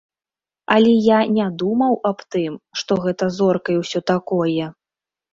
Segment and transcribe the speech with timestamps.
[0.75, 2.53] Але я не думаў аб тым,
[2.83, 4.65] што гэта зорка і ўсё такое.